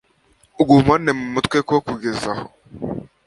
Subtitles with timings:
[0.61, 2.45] ugumane mu mutwe ko kugeza aho